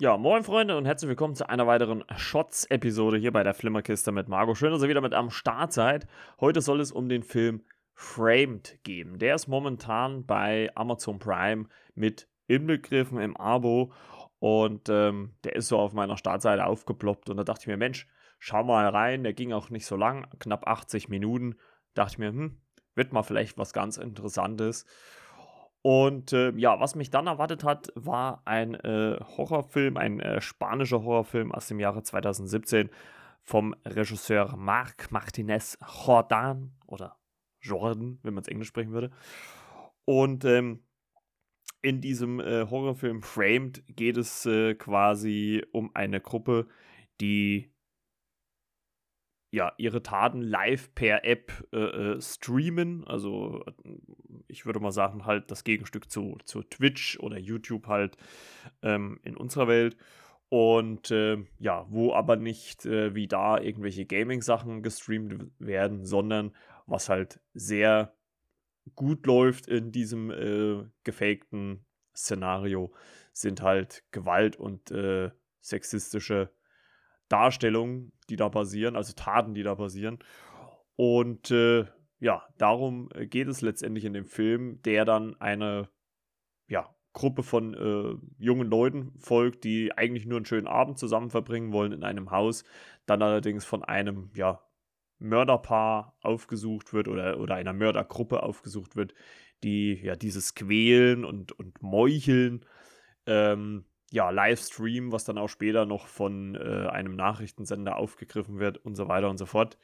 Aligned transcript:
Ja, 0.00 0.16
moin 0.16 0.44
Freunde 0.44 0.76
und 0.76 0.86
herzlich 0.86 1.08
willkommen 1.08 1.34
zu 1.34 1.48
einer 1.48 1.66
weiteren 1.66 2.04
Shots-Episode 2.16 3.16
hier 3.16 3.32
bei 3.32 3.42
der 3.42 3.52
Flimmerkiste 3.52 4.12
mit 4.12 4.28
Margot. 4.28 4.56
Schön, 4.56 4.70
dass 4.70 4.80
ihr 4.80 4.88
wieder 4.88 5.00
mit 5.00 5.12
am 5.12 5.28
Start 5.28 5.72
seid. 5.72 6.06
Heute 6.38 6.60
soll 6.60 6.80
es 6.80 6.92
um 6.92 7.08
den 7.08 7.24
Film 7.24 7.64
Framed 7.94 8.78
gehen. 8.84 9.18
Der 9.18 9.34
ist 9.34 9.48
momentan 9.48 10.24
bei 10.24 10.70
Amazon 10.76 11.18
Prime 11.18 11.64
mit 11.96 12.28
inbegriffen 12.46 13.18
im 13.18 13.36
Abo 13.36 13.92
und 14.38 14.88
ähm, 14.88 15.34
der 15.42 15.56
ist 15.56 15.66
so 15.66 15.80
auf 15.80 15.94
meiner 15.94 16.16
Startseite 16.16 16.64
aufgeploppt 16.64 17.28
und 17.28 17.36
da 17.36 17.42
dachte 17.42 17.62
ich 17.62 17.66
mir, 17.66 17.76
Mensch, 17.76 18.06
schau 18.38 18.62
mal 18.62 18.88
rein. 18.88 19.24
Der 19.24 19.32
ging 19.32 19.52
auch 19.52 19.68
nicht 19.68 19.86
so 19.86 19.96
lang, 19.96 20.28
knapp 20.38 20.68
80 20.68 21.08
Minuten. 21.08 21.56
Dachte 21.94 22.12
ich 22.12 22.18
mir, 22.18 22.28
hm, 22.28 22.60
wird 22.94 23.12
mal 23.12 23.24
vielleicht 23.24 23.58
was 23.58 23.72
ganz 23.72 23.96
Interessantes. 23.96 24.86
Und 25.82 26.32
äh, 26.32 26.52
ja, 26.56 26.80
was 26.80 26.94
mich 26.94 27.10
dann 27.10 27.26
erwartet 27.26 27.64
hat, 27.64 27.92
war 27.94 28.42
ein 28.44 28.74
äh, 28.74 29.18
Horrorfilm, 29.36 29.96
ein 29.96 30.20
äh, 30.20 30.40
spanischer 30.40 31.02
Horrorfilm 31.02 31.52
aus 31.52 31.68
dem 31.68 31.78
Jahre 31.78 32.02
2017 32.02 32.90
vom 33.42 33.74
Regisseur 33.84 34.56
Marc 34.56 35.10
Martinez 35.10 35.78
Jordan 36.04 36.72
oder 36.86 37.16
Jordan, 37.60 38.18
wenn 38.22 38.34
man 38.34 38.42
es 38.42 38.48
Englisch 38.48 38.68
sprechen 38.68 38.92
würde. 38.92 39.10
Und 40.04 40.44
ähm, 40.44 40.82
in 41.80 42.00
diesem 42.00 42.40
äh, 42.40 42.66
Horrorfilm 42.68 43.22
Framed 43.22 43.84
geht 43.86 44.16
es 44.16 44.46
äh, 44.46 44.74
quasi 44.74 45.64
um 45.72 45.90
eine 45.94 46.20
Gruppe, 46.20 46.66
die 47.20 47.72
ja, 49.50 49.72
ihre 49.78 50.02
Taten 50.02 50.42
live 50.42 50.94
per 50.94 51.24
App 51.24 51.52
äh, 51.72 51.78
äh, 51.78 52.20
streamen. 52.20 53.04
Also 53.06 53.64
ich 54.46 54.66
würde 54.66 54.80
mal 54.80 54.92
sagen, 54.92 55.24
halt 55.24 55.50
das 55.50 55.64
Gegenstück 55.64 56.10
zu, 56.10 56.36
zu 56.44 56.62
Twitch 56.62 57.18
oder 57.20 57.38
YouTube 57.38 57.86
halt 57.86 58.16
ähm, 58.82 59.18
in 59.22 59.36
unserer 59.36 59.68
Welt. 59.68 59.96
Und 60.50 61.10
äh, 61.10 61.38
ja, 61.58 61.86
wo 61.90 62.14
aber 62.14 62.36
nicht 62.36 62.86
äh, 62.86 63.14
wie 63.14 63.28
da 63.28 63.58
irgendwelche 63.60 64.06
Gaming-Sachen 64.06 64.82
gestreamt 64.82 65.50
werden, 65.58 66.06
sondern 66.06 66.54
was 66.86 67.08
halt 67.08 67.40
sehr 67.52 68.14
gut 68.94 69.26
läuft 69.26 69.66
in 69.66 69.92
diesem 69.92 70.30
äh, 70.30 70.84
gefakten 71.04 71.84
Szenario, 72.16 72.92
sind 73.32 73.60
halt 73.62 74.04
Gewalt 74.10 74.56
und 74.56 74.90
äh, 74.90 75.30
sexistische 75.60 76.50
Darstellungen, 77.28 78.12
die 78.30 78.36
da 78.36 78.48
passieren, 78.48 78.96
also 78.96 79.12
Taten, 79.14 79.54
die 79.54 79.62
da 79.62 79.74
passieren. 79.74 80.18
Und 80.96 81.50
äh, 81.50 81.86
ja, 82.20 82.42
darum 82.58 83.08
äh, 83.14 83.26
geht 83.26 83.48
es 83.48 83.60
letztendlich 83.60 84.04
in 84.04 84.12
dem 84.12 84.26
Film, 84.26 84.82
der 84.82 85.04
dann 85.04 85.40
eine 85.40 85.88
ja, 86.68 86.94
Gruppe 87.12 87.42
von 87.42 87.74
äh, 87.74 88.42
jungen 88.42 88.68
Leuten 88.68 89.12
folgt, 89.18 89.64
die 89.64 89.96
eigentlich 89.96 90.26
nur 90.26 90.38
einen 90.38 90.46
schönen 90.46 90.66
Abend 90.66 90.98
zusammen 90.98 91.30
verbringen 91.30 91.72
wollen 91.72 91.92
in 91.92 92.04
einem 92.04 92.30
Haus, 92.30 92.64
dann 93.06 93.22
allerdings 93.22 93.64
von 93.64 93.84
einem 93.84 94.30
ja, 94.34 94.60
Mörderpaar 95.18 96.16
aufgesucht 96.20 96.92
wird 96.92 97.08
oder, 97.08 97.40
oder 97.40 97.54
einer 97.54 97.72
Mördergruppe 97.72 98.42
aufgesucht 98.42 98.96
wird, 98.96 99.14
die 99.62 99.94
ja 99.94 100.16
dieses 100.16 100.54
Quälen 100.54 101.24
und, 101.24 101.52
und 101.52 101.82
Meucheln 101.82 102.64
ähm, 103.26 103.84
ja, 104.10 104.30
Livestream, 104.30 105.12
was 105.12 105.24
dann 105.24 105.38
auch 105.38 105.48
später 105.48 105.84
noch 105.84 106.06
von 106.06 106.54
äh, 106.54 106.88
einem 106.88 107.14
Nachrichtensender 107.14 107.96
aufgegriffen 107.96 108.58
wird 108.58 108.78
und 108.78 108.94
so 108.94 109.08
weiter 109.08 109.28
und 109.28 109.38
so 109.38 109.46
fort. 109.46 109.78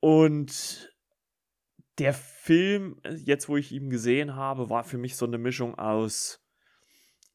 Und 0.00 0.92
der 1.98 2.14
Film, 2.14 3.00
jetzt 3.24 3.48
wo 3.48 3.56
ich 3.56 3.72
ihn 3.72 3.90
gesehen 3.90 4.36
habe, 4.36 4.70
war 4.70 4.84
für 4.84 4.98
mich 4.98 5.16
so 5.16 5.26
eine 5.26 5.38
Mischung 5.38 5.78
aus 5.78 6.40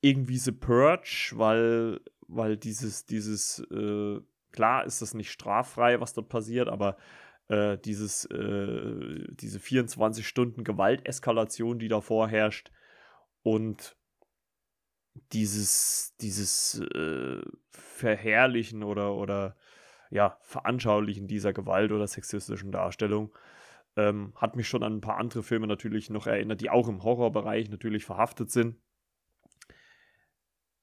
irgendwie 0.01 0.37
The 0.37 0.51
Purge, 0.51 1.33
weil, 1.35 1.99
weil 2.27 2.57
dieses, 2.57 3.05
dieses, 3.05 3.59
äh, 3.71 4.19
klar 4.51 4.85
ist 4.85 5.01
das 5.01 5.13
nicht 5.13 5.31
straffrei, 5.31 5.99
was 5.99 6.13
dort 6.13 6.29
passiert, 6.29 6.69
aber 6.69 6.97
äh, 7.49 7.77
dieses, 7.77 8.25
äh, 8.25 9.25
diese 9.31 9.59
24 9.59 10.27
Stunden 10.27 10.63
Gewalteskalation, 10.63 11.79
die 11.79 11.87
da 11.87 12.01
vorherrscht 12.01 12.71
und 13.43 13.96
dieses, 15.31 16.15
dieses 16.21 16.79
äh, 16.79 17.41
Verherrlichen 17.71 18.83
oder, 18.83 19.13
oder 19.15 19.55
ja, 20.09 20.37
Veranschaulichen 20.41 21.27
dieser 21.27 21.53
Gewalt 21.53 21.91
oder 21.91 22.07
sexistischen 22.07 22.71
Darstellung 22.71 23.33
ähm, 23.95 24.33
hat 24.35 24.55
mich 24.55 24.67
schon 24.67 24.83
an 24.83 24.97
ein 24.97 25.01
paar 25.01 25.17
andere 25.17 25.43
Filme 25.43 25.67
natürlich 25.67 26.09
noch 26.09 26.27
erinnert, 26.27 26.61
die 26.61 26.69
auch 26.69 26.87
im 26.87 27.03
Horrorbereich 27.03 27.69
natürlich 27.69 28.05
verhaftet 28.05 28.51
sind. 28.51 28.77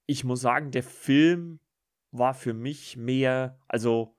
Ich 0.06 0.25
muss 0.25 0.41
sagen, 0.41 0.71
der 0.71 0.83
Film 0.83 1.61
war 2.11 2.34
für 2.34 2.53
mich 2.53 2.97
mehr, 2.97 3.59
also 3.69 4.16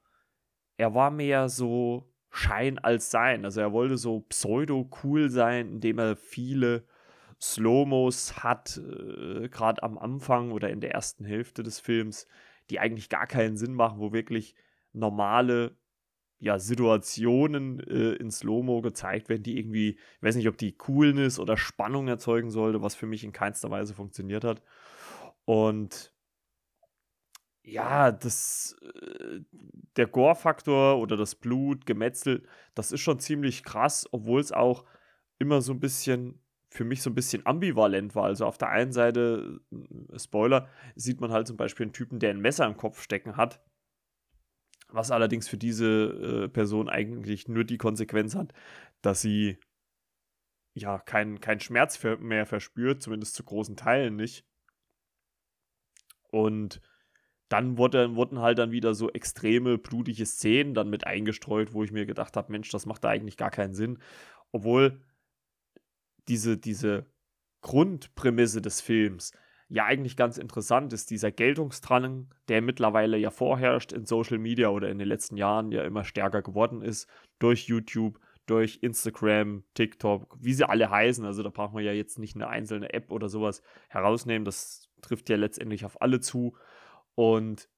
er 0.77 0.95
war 0.95 1.11
mehr 1.11 1.49
so 1.49 2.11
Schein 2.29 2.79
als 2.79 3.11
Sein. 3.11 3.45
Also 3.45 3.61
er 3.61 3.71
wollte 3.71 3.97
so 3.97 4.21
pseudo-cool 4.21 5.29
sein, 5.29 5.69
indem 5.69 5.99
er 5.99 6.17
viele 6.17 6.85
Slow-Mos 7.53 8.43
hat, 8.43 8.77
äh, 8.77 9.49
gerade 9.49 9.83
am 9.83 9.97
Anfang 9.97 10.51
oder 10.51 10.69
in 10.69 10.81
der 10.81 10.91
ersten 10.91 11.25
Hälfte 11.25 11.63
des 11.63 11.79
Films, 11.79 12.27
die 12.69 12.79
eigentlich 12.79 13.09
gar 13.09 13.27
keinen 13.27 13.57
Sinn 13.57 13.73
machen, 13.73 13.99
wo 13.99 14.13
wirklich 14.13 14.55
normale 14.93 15.77
ja, 16.39 16.59
Situationen 16.59 17.79
äh, 17.79 18.13
in 18.15 18.31
Slow-Mo 18.31 18.81
gezeigt 18.81 19.29
werden, 19.29 19.43
die 19.43 19.57
irgendwie, 19.57 19.89
ich 19.91 20.23
weiß 20.23 20.35
nicht, 20.35 20.47
ob 20.47 20.57
die 20.57 20.75
Coolness 20.75 21.39
oder 21.39 21.57
Spannung 21.57 22.07
erzeugen 22.07 22.49
sollte, 22.49 22.81
was 22.81 22.95
für 22.95 23.07
mich 23.07 23.23
in 23.23 23.31
keinster 23.31 23.71
Weise 23.71 23.93
funktioniert 23.93 24.43
hat. 24.43 24.61
Und 25.45 26.13
ja, 27.63 28.11
das, 28.11 28.75
äh, 28.81 29.39
der 29.95 30.07
Gore-Faktor 30.07 30.99
oder 30.99 31.17
das 31.17 31.35
Blut, 31.35 31.85
Gemetzel, 31.85 32.47
das 32.75 32.91
ist 32.91 33.01
schon 33.01 33.19
ziemlich 33.19 33.63
krass, 33.63 34.07
obwohl 34.11 34.41
es 34.41 34.51
auch 34.51 34.85
immer 35.39 35.61
so 35.61 35.73
ein 35.73 35.79
bisschen 35.79 36.44
für 36.75 36.83
mich 36.83 37.01
so 37.01 37.09
ein 37.09 37.15
bisschen 37.15 37.45
ambivalent 37.45 38.15
war. 38.15 38.25
Also 38.25 38.45
auf 38.45 38.57
der 38.57 38.69
einen 38.69 38.91
Seite, 38.91 39.61
äh, 39.71 40.19
Spoiler, 40.19 40.69
sieht 40.95 41.21
man 41.21 41.31
halt 41.31 41.47
zum 41.47 41.57
Beispiel 41.57 41.85
einen 41.85 41.93
Typen, 41.93 42.19
der 42.19 42.31
ein 42.31 42.41
Messer 42.41 42.65
im 42.65 42.77
Kopf 42.77 43.01
stecken 43.01 43.37
hat, 43.37 43.63
was 44.89 45.11
allerdings 45.11 45.47
für 45.47 45.57
diese 45.57 46.45
äh, 46.45 46.49
Person 46.49 46.89
eigentlich 46.89 47.47
nur 47.47 47.63
die 47.63 47.77
Konsequenz 47.77 48.35
hat, 48.35 48.53
dass 49.01 49.21
sie 49.21 49.57
ja 50.73 50.99
keinen 50.99 51.39
kein 51.39 51.59
Schmerz 51.59 52.01
mehr 52.19 52.45
verspürt, 52.45 53.01
zumindest 53.01 53.35
zu 53.35 53.43
großen 53.43 53.77
Teilen 53.77 54.17
nicht. 54.17 54.45
Und 56.29 56.81
dann 57.47 57.77
wurde, 57.77 58.15
wurden 58.15 58.39
halt 58.39 58.57
dann 58.57 58.71
wieder 58.71 58.93
so 58.93 59.09
extreme 59.11 59.77
blutige 59.77 60.25
Szenen 60.25 60.73
dann 60.73 60.89
mit 60.89 61.07
eingestreut, 61.07 61.73
wo 61.73 61.83
ich 61.83 61.91
mir 61.91 62.05
gedacht 62.05 62.35
habe, 62.35 62.51
Mensch, 62.51 62.69
das 62.71 62.85
macht 62.85 63.03
da 63.03 63.09
eigentlich 63.09 63.37
gar 63.37 63.51
keinen 63.51 63.75
Sinn. 63.75 63.99
Obwohl 64.51 65.04
diese, 66.27 66.57
diese 66.57 67.05
Grundprämisse 67.61 68.61
des 68.61 68.81
Films 68.81 69.31
ja 69.67 69.85
eigentlich 69.85 70.15
ganz 70.15 70.37
interessant 70.37 70.93
ist, 70.93 71.09
dieser 71.09 71.31
Geltungsdrang, 71.31 72.33
der 72.47 72.61
mittlerweile 72.61 73.17
ja 73.17 73.31
vorherrscht 73.31 73.91
in 73.91 74.05
Social 74.05 74.37
Media 74.37 74.69
oder 74.69 74.89
in 74.89 74.99
den 74.99 75.07
letzten 75.07 75.37
Jahren 75.37 75.71
ja 75.71 75.83
immer 75.83 76.03
stärker 76.03 76.41
geworden 76.41 76.81
ist, 76.81 77.09
durch 77.39 77.67
YouTube, 77.67 78.19
durch 78.45 78.79
Instagram, 78.81 79.63
TikTok, 79.73 80.37
wie 80.39 80.53
sie 80.53 80.69
alle 80.69 80.89
heißen. 80.89 81.25
Also 81.25 81.41
da 81.41 81.49
braucht 81.49 81.73
man 81.73 81.83
ja 81.83 81.93
jetzt 81.93 82.19
nicht 82.19 82.35
eine 82.35 82.47
einzelne 82.47 82.93
App 82.93 83.11
oder 83.11 83.27
sowas 83.27 83.63
herausnehmen. 83.89 84.45
Das 84.45 84.89
trifft 85.01 85.29
ja 85.29 85.35
letztendlich 85.35 85.83
auf 85.83 85.99
alle 86.01 86.19
zu. 86.19 86.55
Und 87.15 87.69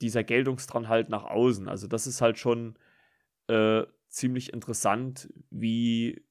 dieser 0.00 0.24
Geltungsdrang 0.24 0.88
halt 0.88 1.08
nach 1.08 1.24
außen. 1.24 1.68
Also 1.68 1.86
das 1.86 2.08
ist 2.08 2.20
halt 2.20 2.38
schon 2.38 2.76
äh, 3.46 3.84
ziemlich 4.08 4.52
interessant, 4.52 5.32
wie 5.50 6.24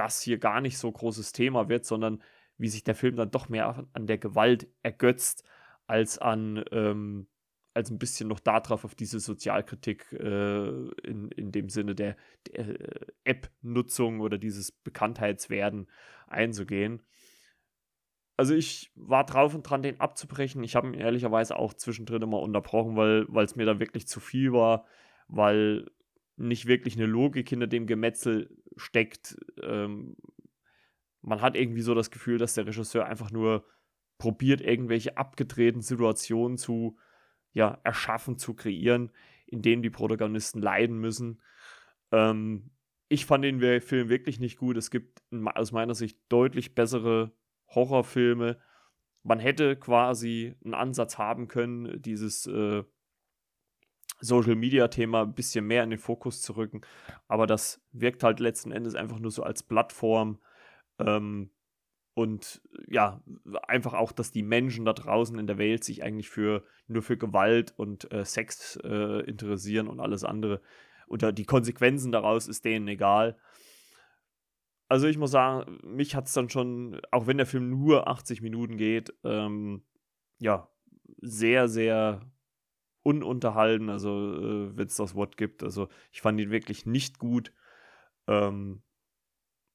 das 0.00 0.22
hier 0.22 0.38
gar 0.38 0.62
nicht 0.62 0.78
so 0.78 0.90
großes 0.90 1.32
Thema 1.32 1.68
wird, 1.68 1.84
sondern 1.84 2.22
wie 2.56 2.68
sich 2.68 2.82
der 2.82 2.94
Film 2.94 3.16
dann 3.16 3.30
doch 3.30 3.50
mehr 3.50 3.86
an 3.92 4.06
der 4.06 4.16
Gewalt 4.16 4.66
ergötzt, 4.82 5.44
als 5.86 6.16
an, 6.16 6.64
ähm, 6.72 7.26
als 7.74 7.90
ein 7.90 7.98
bisschen 7.98 8.26
noch 8.26 8.40
darauf, 8.40 8.86
auf 8.86 8.94
diese 8.94 9.20
Sozialkritik 9.20 10.10
äh, 10.12 10.68
in, 11.04 11.30
in 11.36 11.52
dem 11.52 11.68
Sinne 11.68 11.94
der, 11.94 12.16
der 12.46 12.80
äh, 12.80 13.06
App-Nutzung 13.24 14.20
oder 14.20 14.38
dieses 14.38 14.72
Bekanntheitswerden 14.72 15.86
einzugehen. 16.28 17.02
Also 18.38 18.54
ich 18.54 18.90
war 18.94 19.26
drauf 19.26 19.54
und 19.54 19.64
dran, 19.64 19.82
den 19.82 20.00
abzubrechen. 20.00 20.64
Ich 20.64 20.76
habe 20.76 20.88
ihn 20.88 20.94
ehrlicherweise 20.94 21.56
auch 21.56 21.74
zwischendrin 21.74 22.22
immer 22.22 22.40
unterbrochen, 22.40 22.96
weil 22.96 23.44
es 23.44 23.54
mir 23.54 23.66
dann 23.66 23.80
wirklich 23.80 24.08
zu 24.08 24.18
viel 24.18 24.54
war, 24.54 24.86
weil 25.28 25.90
nicht 26.38 26.64
wirklich 26.64 26.96
eine 26.96 27.04
Logik 27.04 27.50
hinter 27.50 27.66
dem 27.66 27.86
Gemetzel 27.86 28.59
steckt. 28.80 29.36
Ähm, 29.62 30.16
man 31.22 31.40
hat 31.40 31.56
irgendwie 31.56 31.82
so 31.82 31.94
das 31.94 32.10
Gefühl, 32.10 32.38
dass 32.38 32.54
der 32.54 32.66
Regisseur 32.66 33.06
einfach 33.06 33.30
nur 33.30 33.64
probiert, 34.18 34.60
irgendwelche 34.60 35.16
abgedrehten 35.16 35.82
Situationen 35.82 36.58
zu 36.58 36.98
ja, 37.52 37.80
erschaffen, 37.84 38.38
zu 38.38 38.54
kreieren, 38.54 39.10
in 39.46 39.62
denen 39.62 39.82
die 39.82 39.90
Protagonisten 39.90 40.60
leiden 40.60 40.98
müssen. 40.98 41.42
Ähm, 42.12 42.70
ich 43.08 43.26
fand 43.26 43.44
den 43.44 43.80
Film 43.80 44.08
wirklich 44.08 44.38
nicht 44.38 44.56
gut. 44.56 44.76
Es 44.76 44.90
gibt 44.90 45.22
aus 45.54 45.72
meiner 45.72 45.94
Sicht 45.94 46.18
deutlich 46.28 46.74
bessere 46.74 47.32
Horrorfilme, 47.68 48.58
man 49.22 49.38
hätte 49.38 49.76
quasi 49.76 50.54
einen 50.64 50.74
Ansatz 50.74 51.18
haben 51.18 51.48
können, 51.48 52.00
dieses 52.00 52.46
äh, 52.46 52.84
Social 54.20 54.54
Media 54.54 54.88
Thema 54.88 55.22
ein 55.22 55.34
bisschen 55.34 55.66
mehr 55.66 55.82
in 55.82 55.90
den 55.90 55.98
Fokus 55.98 56.42
zu 56.42 56.56
rücken. 56.56 56.82
Aber 57.28 57.46
das 57.46 57.82
wirkt 57.92 58.22
halt 58.22 58.40
letzten 58.40 58.72
Endes 58.72 58.94
einfach 58.94 59.18
nur 59.18 59.30
so 59.30 59.42
als 59.42 59.62
Plattform. 59.62 60.38
Ähm, 60.98 61.50
und 62.14 62.60
ja, 62.88 63.22
einfach 63.66 63.94
auch, 63.94 64.12
dass 64.12 64.32
die 64.32 64.42
Menschen 64.42 64.84
da 64.84 64.92
draußen 64.92 65.38
in 65.38 65.46
der 65.46 65.58
Welt 65.58 65.84
sich 65.84 66.02
eigentlich 66.02 66.28
für 66.28 66.64
nur 66.86 67.02
für 67.02 67.16
Gewalt 67.16 67.72
und 67.76 68.12
äh, 68.12 68.24
Sex 68.24 68.76
äh, 68.82 69.20
interessieren 69.20 69.88
und 69.88 70.00
alles 70.00 70.24
andere. 70.24 70.60
Oder 71.06 71.32
die 71.32 71.44
Konsequenzen 71.44 72.12
daraus 72.12 72.46
ist 72.46 72.64
denen 72.64 72.88
egal. 72.88 73.38
Also 74.88 75.06
ich 75.06 75.18
muss 75.18 75.30
sagen, 75.30 75.78
mich 75.84 76.16
hat 76.16 76.26
es 76.26 76.32
dann 76.32 76.50
schon, 76.50 77.00
auch 77.12 77.26
wenn 77.28 77.36
der 77.36 77.46
Film 77.46 77.70
nur 77.70 78.08
80 78.08 78.42
Minuten 78.42 78.76
geht, 78.76 79.14
ähm, 79.22 79.84
ja, 80.40 80.68
sehr, 81.20 81.68
sehr 81.68 82.20
ununterhalten, 83.02 83.88
also 83.90 84.10
äh, 84.10 84.76
wenn 84.76 84.86
es 84.86 84.96
das 84.96 85.14
Wort 85.14 85.36
gibt. 85.36 85.62
Also 85.62 85.88
ich 86.12 86.20
fand 86.20 86.40
ihn 86.40 86.50
wirklich 86.50 86.86
nicht 86.86 87.18
gut. 87.18 87.52
Ähm, 88.26 88.82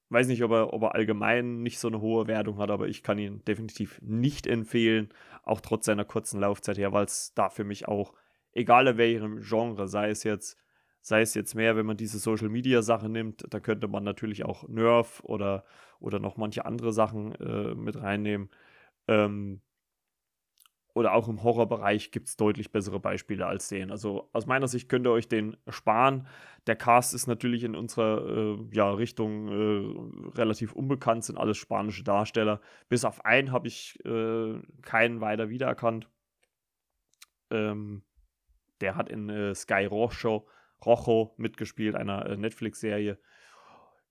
weiß 0.09 0.27
nicht, 0.27 0.43
ob 0.43 0.51
er, 0.51 0.73
ob 0.73 0.83
er 0.83 0.95
allgemein 0.95 1.61
nicht 1.61 1.79
so 1.79 1.87
eine 1.87 2.01
hohe 2.01 2.27
Wertung 2.27 2.57
hat, 2.57 2.69
aber 2.69 2.87
ich 2.87 3.03
kann 3.03 3.17
ihn 3.17 3.43
definitiv 3.45 3.99
nicht 4.01 4.47
empfehlen, 4.47 5.09
auch 5.43 5.61
trotz 5.61 5.85
seiner 5.85 6.05
kurzen 6.05 6.39
Laufzeit 6.39 6.77
her, 6.77 6.93
weil 6.93 7.05
es 7.05 7.33
da 7.33 7.49
für 7.49 7.63
mich 7.63 7.87
auch, 7.87 8.13
egal 8.53 8.87
in 8.87 8.97
welchem 8.97 9.41
Genre, 9.41 9.87
sei 9.87 10.09
es 10.09 10.23
jetzt, 10.23 10.57
sei 11.01 11.21
es 11.21 11.33
jetzt 11.33 11.55
mehr, 11.55 11.75
wenn 11.75 11.85
man 11.85 11.97
diese 11.97 12.19
Social 12.19 12.49
Media 12.49 12.81
Sache 12.81 13.09
nimmt, 13.09 13.45
da 13.49 13.59
könnte 13.59 13.87
man 13.87 14.03
natürlich 14.03 14.45
auch 14.45 14.67
Nerf 14.67 15.21
oder, 15.23 15.65
oder 15.99 16.19
noch 16.19 16.37
manche 16.37 16.65
andere 16.65 16.93
Sachen 16.93 17.35
äh, 17.35 17.75
mit 17.75 18.01
reinnehmen. 18.01 18.49
Ähm, 19.07 19.61
oder 20.95 21.13
auch 21.13 21.27
im 21.27 21.43
Horrorbereich 21.43 22.11
gibt 22.11 22.29
es 22.29 22.37
deutlich 22.37 22.71
bessere 22.71 23.01
Beispiele 23.01 23.45
als 23.45 23.67
den. 23.67 23.91
Also 23.91 24.29
aus 24.31 24.45
meiner 24.45 24.69
Sicht 24.69 24.87
könnt 24.87 25.05
ihr 25.05 25.11
euch 25.11 25.27
den 25.27 25.57
sparen. 25.67 26.25
Der 26.67 26.77
Cast 26.77 27.13
ist 27.13 27.27
natürlich 27.27 27.65
in 27.65 27.75
unserer 27.75 28.25
äh, 28.25 28.57
ja, 28.71 28.89
Richtung 28.91 29.49
äh, 29.49 30.37
relativ 30.37 30.71
unbekannt, 30.71 31.25
sind 31.25 31.37
alles 31.37 31.57
spanische 31.57 32.05
Darsteller. 32.05 32.61
Bis 32.87 33.03
auf 33.03 33.25
einen 33.25 33.51
habe 33.51 33.67
ich 33.67 33.99
äh, 34.05 34.61
keinen 34.83 35.19
weiter 35.19 35.49
wiedererkannt. 35.49 36.09
Ähm, 37.51 38.01
der 38.79 38.95
hat 38.95 39.09
in 39.09 39.29
äh, 39.29 39.53
Sky 39.53 39.85
Rojo, 39.85 40.47
Rojo 40.85 41.33
mitgespielt, 41.35 41.95
einer 41.95 42.25
äh, 42.25 42.37
Netflix-Serie. 42.37 43.19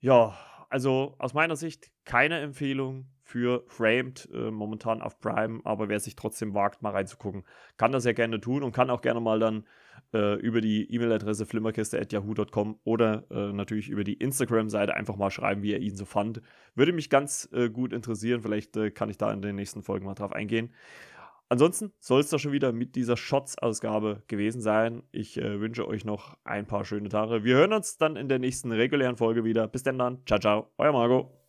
Ja, 0.01 0.37
also 0.69 1.15
aus 1.19 1.33
meiner 1.33 1.57
Sicht 1.57 1.91
keine 2.05 2.41
Empfehlung 2.41 3.09
für 3.25 3.65
Framed, 3.67 4.29
äh, 4.33 4.51
momentan 4.51 5.01
auf 5.01 5.19
Prime, 5.19 5.61
aber 5.65 5.89
wer 5.89 5.99
sich 5.99 6.15
trotzdem 6.15 6.55
wagt, 6.55 6.83
mal 6.83 6.91
reinzugucken, 6.91 7.45
kann 7.79 7.91
das 7.91 8.05
ja 8.05 8.13
gerne 8.13 8.39
tun 8.39 8.63
und 8.63 8.73
kann 8.73 8.91
auch 8.91 9.01
gerne 9.01 9.21
mal 9.21 9.41
dann 9.41 9.65
äh, 10.13 10.35
über 10.41 10.61
die 10.61 10.93
E-Mail-Adresse 10.93 11.47
flimmerkiste.yahoo.com 11.47 12.79
oder 12.85 13.25
äh, 13.31 13.53
natürlich 13.53 13.89
über 13.89 14.05
die 14.05 14.15
Instagram-Seite 14.15 14.95
einfach 14.95 15.17
mal 15.17 15.31
schreiben, 15.31 15.63
wie 15.63 15.73
er 15.73 15.81
ihn 15.81 15.97
so 15.97 16.05
fand. 16.05 16.43
Würde 16.75 16.93
mich 16.93 17.09
ganz 17.09 17.49
äh, 17.53 17.71
gut 17.71 17.95
interessieren, 17.95 18.43
vielleicht 18.43 18.77
äh, 18.77 18.91
kann 18.91 19.09
ich 19.09 19.17
da 19.17 19.33
in 19.33 19.41
den 19.41 19.57
nächsten 19.57 19.83
Folgen 19.83 20.05
mal 20.05 20.15
drauf 20.15 20.33
eingehen. 20.33 20.75
Ansonsten 21.49 21.93
soll 21.99 22.21
es 22.21 22.31
doch 22.31 22.39
schon 22.39 22.53
wieder 22.53 22.73
mit 22.73 22.95
dieser 22.95 23.17
Shots-Ausgabe 23.17 24.23
gewesen 24.29 24.61
sein. 24.61 25.03
Ich 25.13 25.39
äh, 25.39 25.61
wünsche 25.61 25.87
euch 25.87 26.05
noch 26.05 26.37
ein 26.45 26.67
paar 26.67 26.85
schöne 26.85 27.09
Tage. 27.09 27.45
Wir 27.45 27.57
hören 27.57 27.73
uns 27.73 27.97
dann 27.97 28.17
in 28.17 28.29
der 28.29 28.39
nächsten 28.39 28.73
regulären 28.73 29.17
Folge 29.17 29.45
wieder. 29.45 29.69
Bis 29.69 29.83
denn 29.83 29.99
dann. 29.99 30.23
Ciao, 30.27 30.41
ciao. 30.41 30.71
Euer 30.79 30.93
Margot. 30.93 31.44